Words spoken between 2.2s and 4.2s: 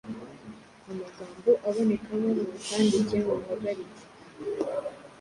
mu butambike, mu buhagarike